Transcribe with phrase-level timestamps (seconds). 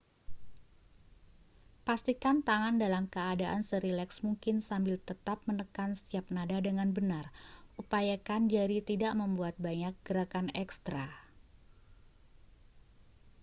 [1.87, 7.25] pastikan tangan dalam keadaan serileks mungkin sambil tetap menekan setiap nada dengan benar
[7.81, 11.05] upayakan jari tidak membuat banyak gerakan ekstra